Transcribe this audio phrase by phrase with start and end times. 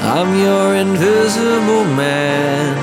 [0.00, 2.76] I'm your invisible man.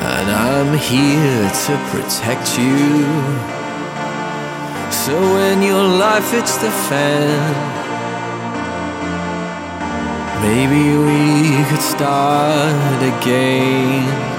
[0.00, 2.78] And I'm here to protect you.
[4.90, 7.52] So when your life hits the fan,
[10.42, 14.35] maybe we could start again.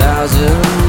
[0.00, 0.79] thousand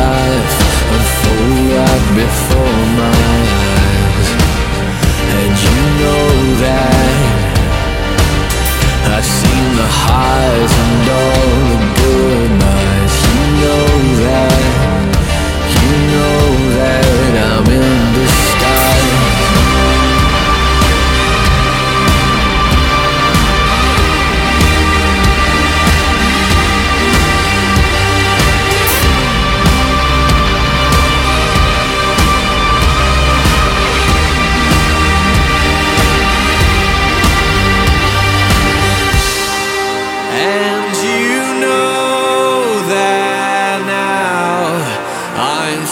[0.00, 0.54] life
[0.94, 3.18] unfold right before my
[3.64, 4.28] eyes,
[5.38, 6.95] and you know that.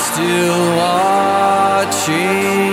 [0.04, 2.63] still watching.